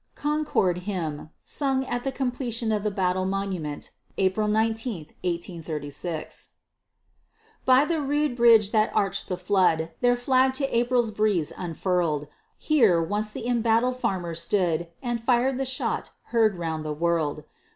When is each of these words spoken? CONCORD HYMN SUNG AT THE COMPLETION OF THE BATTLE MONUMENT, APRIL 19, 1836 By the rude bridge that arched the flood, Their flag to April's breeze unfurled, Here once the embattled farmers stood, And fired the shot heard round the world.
CONCORD 0.15 0.79
HYMN 0.87 1.29
SUNG 1.43 1.85
AT 1.85 2.03
THE 2.03 2.11
COMPLETION 2.11 2.71
OF 2.71 2.81
THE 2.81 2.89
BATTLE 2.89 3.25
MONUMENT, 3.27 3.91
APRIL 4.17 4.47
19, 4.47 4.97
1836 5.23 6.49
By 7.65 7.85
the 7.85 8.01
rude 8.01 8.35
bridge 8.35 8.71
that 8.71 8.89
arched 8.95 9.27
the 9.27 9.37
flood, 9.37 9.91
Their 10.01 10.15
flag 10.15 10.53
to 10.55 10.65
April's 10.75 11.11
breeze 11.11 11.53
unfurled, 11.55 12.27
Here 12.57 12.99
once 12.99 13.29
the 13.29 13.45
embattled 13.45 13.95
farmers 13.97 14.41
stood, 14.41 14.87
And 15.03 15.21
fired 15.21 15.59
the 15.59 15.65
shot 15.65 16.09
heard 16.29 16.57
round 16.57 16.83
the 16.83 16.93
world. 16.93 17.43